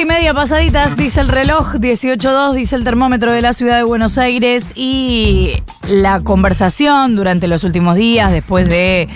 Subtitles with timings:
[0.00, 4.16] Y media pasaditas, dice el reloj, 18.2, dice el termómetro de la ciudad de Buenos
[4.16, 4.72] Aires.
[4.74, 9.10] Y la conversación durante los últimos días, después de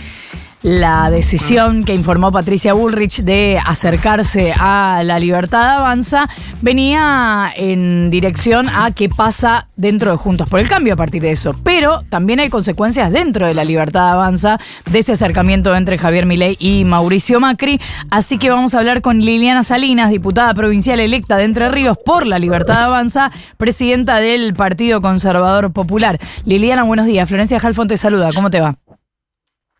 [0.64, 6.26] la decisión que informó Patricia Bullrich de acercarse a la libertad avanza
[6.62, 11.32] venía en dirección a qué pasa dentro de Juntos por el Cambio a partir de
[11.32, 11.54] eso.
[11.62, 14.58] Pero también hay consecuencias dentro de la libertad avanza
[14.90, 17.78] de ese acercamiento entre Javier Milei y Mauricio Macri.
[18.10, 22.26] Así que vamos a hablar con Liliana Salinas, diputada provincial electa de Entre Ríos por
[22.26, 26.18] la libertad avanza, presidenta del Partido Conservador Popular.
[26.46, 27.28] Liliana, buenos días.
[27.28, 28.30] Florencia Jalfón te saluda.
[28.34, 28.78] ¿Cómo te va?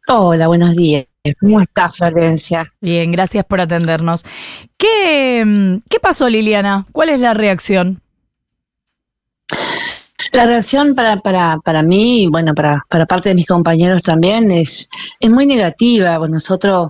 [0.06, 1.06] Hola, buenos días.
[1.40, 2.70] ¿Cómo estás, Florencia?
[2.78, 4.22] Bien, gracias por atendernos.
[4.77, 6.84] ¿Qué, mm, qué pasó, Liliana?
[6.92, 8.02] ¿Cuál es la reacción?
[10.32, 14.90] La reacción para, para, para mí bueno, para, para parte de mis compañeros también es,
[15.20, 16.18] es muy negativa.
[16.28, 16.88] Nosotros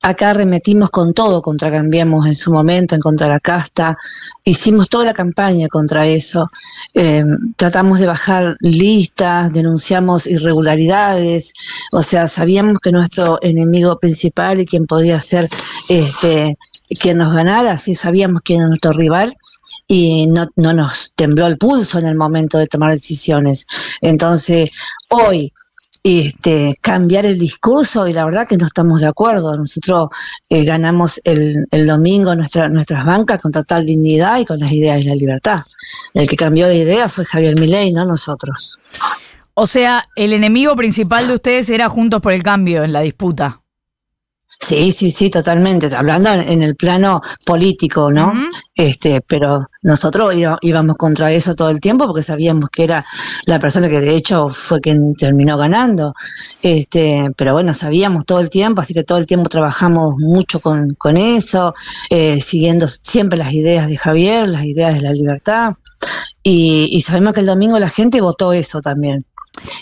[0.00, 3.98] Acá remetimos con todo contra Cambiemos en su momento, en contra la casta.
[4.44, 6.46] Hicimos toda la campaña contra eso.
[6.94, 7.24] Eh,
[7.56, 11.52] tratamos de bajar listas, denunciamos irregularidades.
[11.92, 15.48] O sea, sabíamos que nuestro enemigo principal y quien podía ser
[15.88, 16.56] este,
[17.00, 19.36] quien nos ganara, sí sabíamos quién era nuestro rival
[19.88, 23.66] y no, no nos tembló el pulso en el momento de tomar decisiones.
[24.00, 24.70] Entonces,
[25.10, 25.52] hoy
[26.08, 29.56] este, cambiar el discurso y la verdad que no estamos de acuerdo.
[29.56, 30.10] Nosotros
[30.48, 35.02] eh, ganamos el, el domingo nuestra, nuestras bancas con total dignidad y con las ideas
[35.02, 35.60] de la libertad.
[36.14, 38.76] El que cambió de idea fue Javier Milei, no nosotros.
[39.54, 43.57] O sea, el enemigo principal de ustedes era Juntos por el Cambio en la disputa.
[44.60, 45.88] Sí, sí, sí, totalmente.
[45.94, 48.32] Hablando en el plano político, ¿no?
[48.74, 53.04] Este, pero nosotros íbamos contra eso todo el tiempo porque sabíamos que era
[53.46, 56.14] la persona que de hecho fue quien terminó ganando.
[56.62, 60.94] Este, pero bueno, sabíamos todo el tiempo, así que todo el tiempo trabajamos mucho con,
[60.94, 61.74] con eso,
[62.10, 65.74] eh, siguiendo siempre las ideas de Javier, las ideas de la libertad.
[66.42, 69.24] Y, y sabemos que el domingo la gente votó eso también.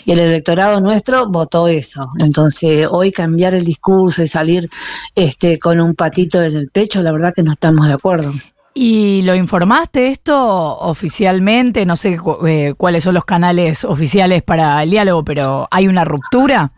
[0.05, 2.01] Y el electorado nuestro votó eso.
[2.19, 4.69] Entonces, hoy cambiar el discurso y salir
[5.15, 8.33] este, con un patito en el pecho, la verdad que no estamos de acuerdo.
[8.73, 10.37] ¿Y lo informaste esto
[10.77, 11.83] oficialmente?
[11.85, 16.71] No sé eh, cuáles son los canales oficiales para el diálogo, pero ¿hay una ruptura?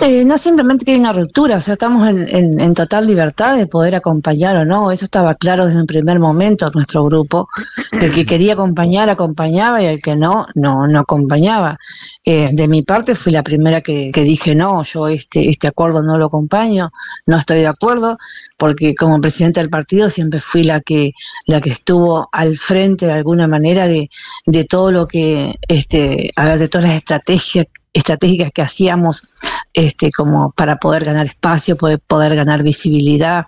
[0.00, 3.94] Eh, no simplemente que hay una ruptura, o sea, estamos en, total libertad de poder
[3.94, 7.48] acompañar o no, eso estaba claro desde el primer momento nuestro grupo,
[7.92, 11.78] el que quería acompañar acompañaba y el que no, no, no acompañaba.
[12.24, 16.18] Eh, de mi parte fui la primera que, dije no, yo este, este acuerdo no
[16.18, 16.90] lo acompaño,
[17.26, 18.18] no estoy de acuerdo,
[18.58, 21.12] porque como presidenta del partido siempre fui la que,
[21.46, 24.10] la que estuvo al frente de alguna manera de,
[24.46, 29.22] de todo lo que, este, a ver, de todas las estrategias estratégicas que hacíamos
[29.72, 33.44] este, como para poder ganar espacio, poder, poder ganar visibilidad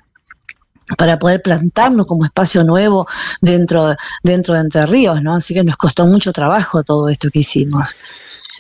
[0.97, 3.07] para poder plantarnos como espacio nuevo
[3.41, 5.34] dentro, dentro de Entre Ríos, ¿no?
[5.34, 7.97] Así que nos costó mucho trabajo todo esto que hicimos.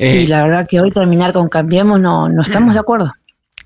[0.00, 3.12] Eh, y la verdad que hoy terminar con Cambiemos no, no estamos de acuerdo.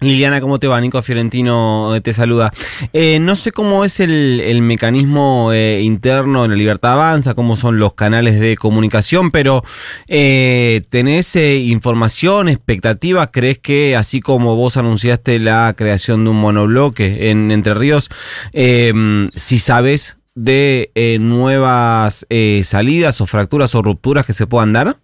[0.00, 0.80] Liliana, ¿cómo te va?
[0.80, 2.52] Nico Fiorentino eh, te saluda.
[2.94, 7.78] Eh, no sé cómo es el, mecanismo eh, interno en la Libertad Avanza, cómo son
[7.78, 9.62] los canales de comunicación, pero
[10.06, 13.28] ¿tenés información, expectativas?
[13.30, 18.08] ¿Crees que así como vos anunciaste la creación de un monobloque en Entre Ríos,
[18.52, 22.26] si sabes de nuevas
[22.62, 24.96] salidas o fracturas o rupturas que se puedan dar?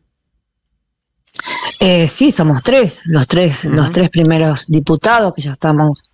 [1.78, 6.04] Eh, sí, somos tres, los tres, los tres primeros diputados que ya estamos,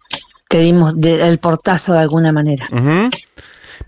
[0.49, 2.67] que dimos el portazo de alguna manera.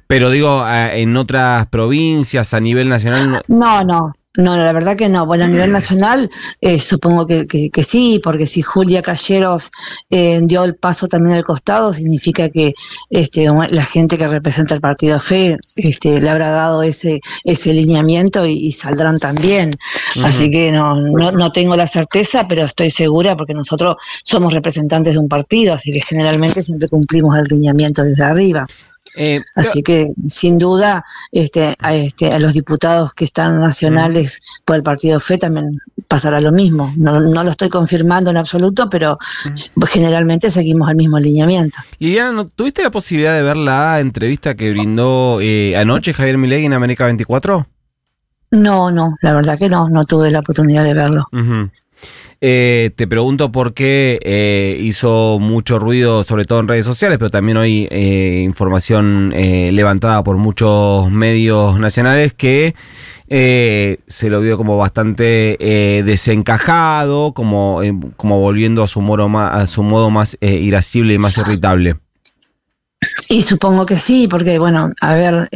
[0.07, 3.43] Pero digo, en otras provincias, a nivel nacional.
[3.49, 5.27] No, no, no, la verdad que no.
[5.27, 6.29] Bueno, a nivel nacional
[6.61, 9.71] eh, supongo que, que, sí, porque si Julia Calleros
[10.11, 12.75] eh, dio el paso también al costado, significa que
[13.11, 18.45] este, la gente que representa el partido FE este, le habrá dado ese, ese lineamiento
[18.45, 19.71] y, saldrán también.
[20.23, 25.13] Así que no, no, no tengo la certeza, pero estoy segura porque nosotros somos representantes
[25.13, 28.67] de un partido, así que generalmente siempre cumplimos el lineamiento desde arriba.
[29.17, 34.77] Eh, Así que, sin duda, este, a, este, a los diputados que están nacionales por
[34.77, 35.71] el partido FE también
[36.09, 36.93] pasará lo mismo.
[36.97, 39.19] No, no lo estoy confirmando en absoluto, pero
[39.89, 41.79] generalmente seguimos el mismo alineamiento.
[41.99, 46.73] Liliana, ¿tuviste la posibilidad de ver la entrevista que brindó eh, anoche Javier Milei en
[46.73, 47.67] América 24?
[48.51, 51.25] No, no, la verdad que no, no tuve la oportunidad de verlo.
[52.47, 57.31] Eh, te pregunto por qué eh, hizo mucho ruido, sobre todo en redes sociales, pero
[57.31, 62.75] también hoy eh, información levantada por muchos medios nacionales que
[63.27, 65.57] se lo vio como bastante
[66.05, 67.81] desencajado, como,
[68.19, 71.97] como volviendo a su, modo más, a su modo más irascible y más irritable.
[73.31, 75.49] Y supongo que sí, porque bueno, a ver,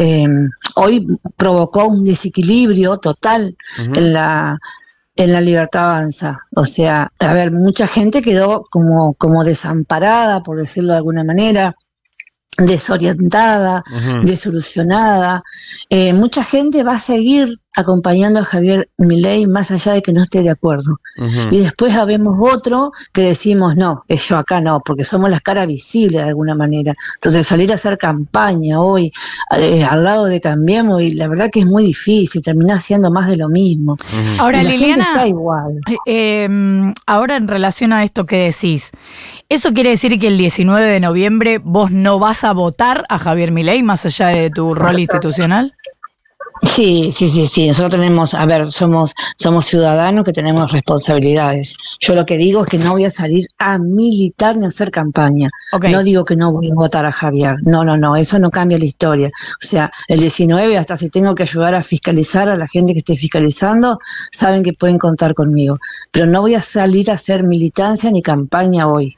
[0.75, 1.07] hoy
[1.37, 4.59] provocó un desequilibrio total en la
[5.19, 6.39] en la libertad avanza.
[6.55, 11.77] O sea, a ver, mucha gente quedó como, como desamparada, por decirlo de alguna manera
[12.57, 13.83] desorientada,
[14.25, 15.43] desolucionada.
[15.91, 20.23] Eh, mucha gente va a seguir acompañando a Javier Milei más allá de que no
[20.23, 20.99] esté de acuerdo.
[21.51, 25.65] Y después habemos otro que decimos, no, es yo acá no, porque somos la cara
[25.65, 26.93] visible de alguna manera.
[27.15, 29.13] Entonces salir a hacer campaña hoy
[29.57, 33.29] eh, al lado de Cambiemos, y la verdad que es muy difícil, termina siendo más
[33.29, 33.97] de lo mismo.
[34.39, 35.81] Ahora, Liliana, está igual.
[36.07, 38.91] Eh, em, ahora en relación a esto que decís,
[39.49, 43.53] ¿eso quiere decir que el 19 de noviembre vos no vas a votar a Javier
[43.53, 45.75] Milei más allá de tu rol institucional?
[46.63, 47.67] Sí, sí, sí, sí.
[47.67, 51.77] Nosotros tenemos, a ver, somos, somos ciudadanos que tenemos responsabilidades.
[52.01, 54.91] Yo lo que digo es que no voy a salir a militar ni a hacer
[54.91, 55.51] campaña.
[55.91, 57.57] No digo que no voy a votar a Javier.
[57.63, 58.17] No, no, no.
[58.17, 59.29] Eso no cambia la historia.
[59.29, 63.01] O sea, el 19, hasta si tengo que ayudar a fiscalizar a la gente que
[63.01, 63.99] esté fiscalizando,
[64.33, 65.79] saben que pueden contar conmigo.
[66.11, 69.17] Pero no voy a salir a hacer militancia ni campaña hoy.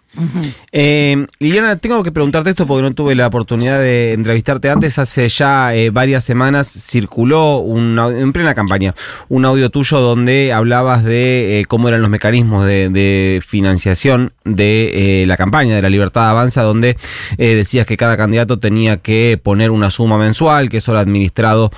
[0.73, 4.99] Eh, Liliana, tengo que preguntarte esto porque no tuve la oportunidad de entrevistarte antes.
[4.99, 8.95] Hace ya eh, varias semanas circuló en plena campaña
[9.29, 15.37] un audio tuyo donde hablabas de eh, cómo eran los mecanismos de, financiación de la
[15.37, 16.97] campaña de la Libertad Avanza, donde
[17.39, 21.71] decías que cada candidato tenía que poner una suma mensual, que eso era administrado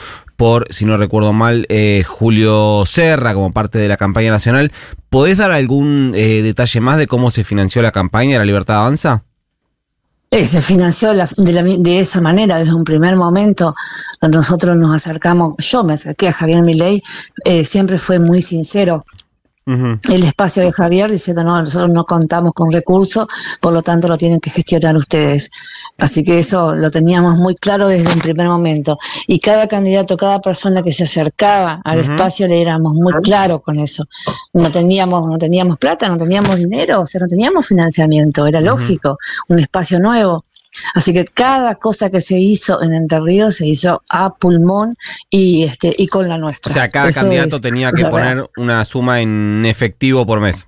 [0.42, 4.72] por, si no recuerdo mal, eh, Julio Serra como parte de la campaña nacional.
[5.12, 8.78] ¿Podés dar algún eh, detalle más de cómo se financió la campaña de la Libertad
[8.78, 9.24] Avanza?
[10.30, 13.74] Eh, se financió de, esa manera desde un primer momento.
[14.22, 17.02] Nosotros nos acercamos, yo me acerqué a Javier Milei,
[17.62, 19.04] siempre fue muy sincero
[19.64, 23.26] el espacio de Javier diciendo, no, nosotros no contamos con recursos,
[23.60, 25.50] por lo tanto lo tienen que gestionar ustedes.
[25.98, 28.98] Así que eso lo teníamos muy claro desde un primer momento.
[29.28, 33.78] Y cada candidato, cada persona que se acercaba al espacio le éramos muy claros con
[33.78, 34.04] eso.
[34.52, 39.18] No teníamos, no teníamos plata, no teníamos dinero, o sea, no teníamos financiamiento, era lógico,
[39.48, 40.42] un espacio nuevo.
[40.94, 44.94] Así que cada cosa que se hizo en Entre Ríos se hizo a pulmón
[45.30, 46.70] y este y con la nuestra.
[46.70, 50.66] O sea, cada candidato tenía que poner una suma en efectivo por mes.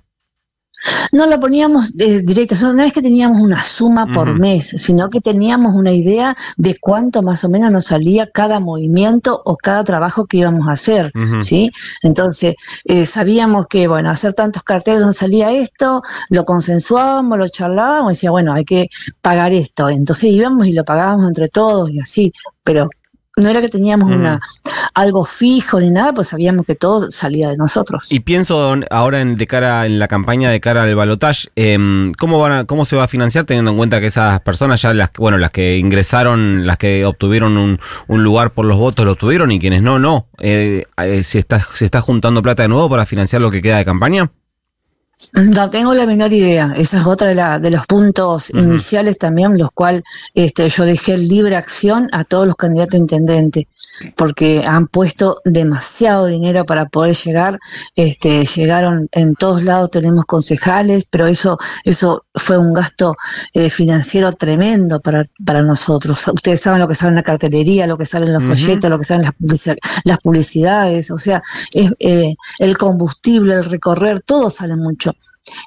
[1.11, 5.21] No lo poníamos de directo, no es que teníamos una suma por mes, sino que
[5.21, 10.25] teníamos una idea de cuánto más o menos nos salía cada movimiento o cada trabajo
[10.25, 11.11] que íbamos a hacer,
[11.41, 11.71] ¿sí?
[12.03, 18.11] Entonces, eh, sabíamos que, bueno, hacer tantos carteles nos salía esto, lo consensuábamos, lo charlábamos
[18.11, 18.89] y decía, bueno, hay que
[19.21, 19.89] pagar esto.
[19.89, 22.31] Entonces íbamos y lo pagábamos entre todos y así,
[22.63, 22.89] pero
[23.37, 24.39] no era que teníamos una
[24.93, 28.11] algo fijo ni nada, pues sabíamos que todo salía de nosotros.
[28.11, 31.77] Y pienso ahora en de cara en la campaña de cara al balotaje, eh,
[32.17, 34.93] ¿cómo van a, cómo se va a financiar teniendo en cuenta que esas personas ya
[34.93, 39.13] las bueno las que ingresaron, las que obtuvieron un, un lugar por los votos lo
[39.13, 42.89] obtuvieron y quienes no no, eh, eh, se está se está juntando plata de nuevo
[42.89, 44.31] para financiar lo que queda de campaña.
[45.33, 46.73] No tengo la menor idea.
[46.75, 50.03] Esa es otra de, la, de los puntos iniciales también, los cuales
[50.33, 53.67] este, yo dejé libre acción a todos los candidatos a intendente,
[54.17, 57.59] porque han puesto demasiado dinero para poder llegar.
[57.95, 63.15] Este, llegaron en todos lados, tenemos concejales, pero eso, eso fue un gasto
[63.53, 66.27] eh, financiero tremendo para, para nosotros.
[66.27, 68.99] Ustedes saben lo que sale en la cartelería, lo que sale en los folletos, lo
[68.99, 71.41] que salen las, las publicidades, o sea,
[71.73, 75.04] es, eh, el combustible, el recorrer, todo sale mucho.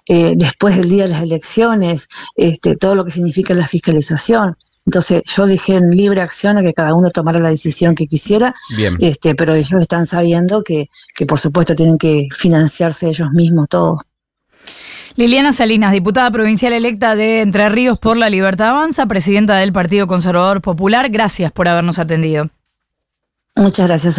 [0.06, 4.56] Eh, después del día de las elecciones, este, todo lo que significa la fiscalización.
[4.86, 8.54] Entonces yo dejé en libre acción a que cada uno tomara la decisión que quisiera,
[9.00, 14.00] Este, pero ellos están sabiendo que, que por supuesto tienen que financiarse ellos mismos todos.
[15.16, 20.06] Liliana Salinas, diputada provincial electa de Entre Ríos por la Libertad Avanza, presidenta del Partido
[20.06, 22.48] Conservador Popular, gracias por habernos atendido.
[23.56, 24.16] Muchas gracias a